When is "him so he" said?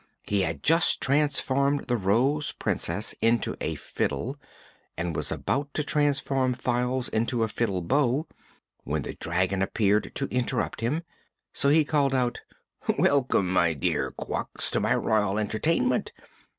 10.81-11.85